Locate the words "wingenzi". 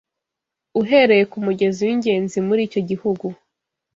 1.87-2.37